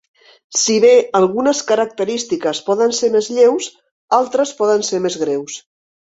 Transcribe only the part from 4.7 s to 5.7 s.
ser més greus.